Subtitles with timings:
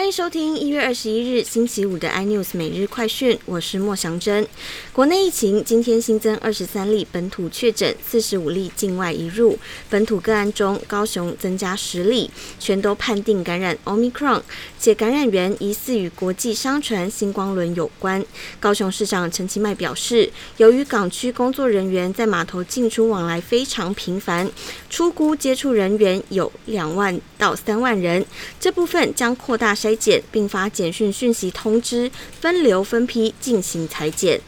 [0.00, 4.48] 欢迎收听一月二十一日星期五的 iNews 每日快讯，我是莫祥珍。
[4.94, 9.58] 国内疫情今天新增二十三例本土确诊，四十五例境外移入。
[9.90, 14.40] 本土个案中，高雄增加十例，全都判定感染 Omicron，
[14.78, 18.24] 且感染源疑似与国际商船星光轮有关。
[18.58, 24.50] 高雄市长陈其迈表示，由于港区工作人员在码头进出往来非常频繁，
[24.88, 28.24] 出估接触人员有两万到三万人，
[28.58, 29.76] 这部分将扩大。
[29.80, 34.40] 筛检，并发简讯讯息通知，分流分批进行裁剪。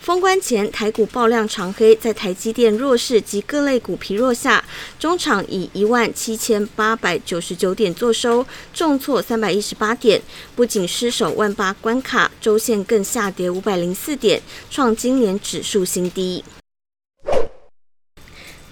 [0.00, 4.64] 封关前，台股爆量长黑，在台积电弱势及各类股疲弱下，
[4.98, 10.22] 中场以一万七千八百九十九点作收，重挫三百一十八点，
[10.56, 16.42] 不仅失守万八关卡，周线更下跌五百零四点，创今年指数新低。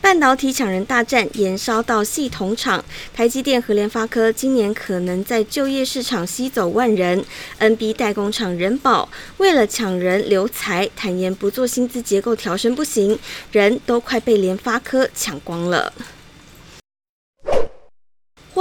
[0.07, 7.25] 半导体抢人大战延烧到系统厂，台积电和联发科今年可能在就业市场吸走万人。
[7.59, 9.09] NB 代工厂人保
[9.39, 13.19] 为了抢人留才，坦言不做薪资结构调升不行，
[13.51, 15.93] 人都快被联发科抢光了。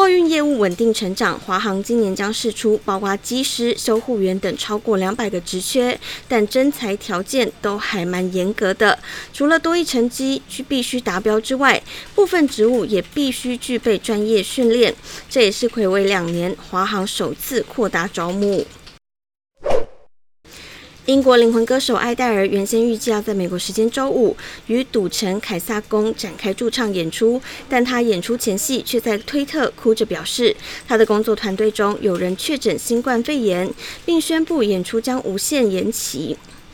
[0.05, 8.99] 货运业务稳定成长，华航今年将试出包括机师、修护员等超过两百个职缺，但征才条件都还蛮严格的。
[9.33, 11.81] 除了多一成绩需必须达标之外，
[12.13, 14.93] 部分职务也必须具备专业训练。
[15.27, 18.63] 这也是暌违两年，华航首次扩大招募。
[21.05, 27.39] 英国灵魂歌手艾黛尔原先预计要在美国时间周五与赌城凯撒宫展开驻唱演出，
[27.69, 30.55] 但他演出前夕却在推特哭着表示，
[30.87, 33.71] 他的工作团队中有人确诊新冠肺炎，
[34.03, 36.35] 并宣布演出将无限延期。